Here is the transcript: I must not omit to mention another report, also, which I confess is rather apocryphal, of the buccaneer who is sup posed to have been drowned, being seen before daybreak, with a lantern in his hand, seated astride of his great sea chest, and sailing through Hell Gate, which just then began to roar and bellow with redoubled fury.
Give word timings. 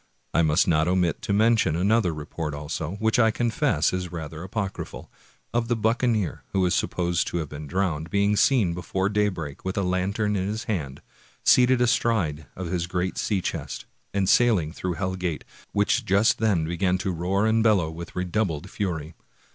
I 0.33 0.41
must 0.41 0.67
not 0.67 0.87
omit 0.87 1.21
to 1.21 1.31
mention 1.31 1.75
another 1.75 2.11
report, 2.11 2.55
also, 2.55 2.93
which 2.95 3.19
I 3.19 3.29
confess 3.29 3.93
is 3.93 4.11
rather 4.11 4.41
apocryphal, 4.41 5.11
of 5.53 5.67
the 5.67 5.75
buccaneer 5.75 6.41
who 6.53 6.65
is 6.65 6.73
sup 6.73 6.89
posed 6.89 7.27
to 7.27 7.37
have 7.37 7.49
been 7.49 7.67
drowned, 7.67 8.09
being 8.09 8.35
seen 8.35 8.73
before 8.73 9.09
daybreak, 9.09 9.63
with 9.63 9.77
a 9.77 9.83
lantern 9.83 10.35
in 10.35 10.47
his 10.47 10.63
hand, 10.63 11.03
seated 11.45 11.81
astride 11.81 12.47
of 12.55 12.65
his 12.71 12.87
great 12.87 13.15
sea 13.19 13.41
chest, 13.43 13.85
and 14.11 14.27
sailing 14.27 14.73
through 14.73 14.93
Hell 14.93 15.13
Gate, 15.13 15.43
which 15.71 16.03
just 16.03 16.39
then 16.39 16.65
began 16.65 16.97
to 16.97 17.11
roar 17.11 17.45
and 17.45 17.61
bellow 17.61 17.91
with 17.91 18.15
redoubled 18.15 18.71
fury. 18.71 19.13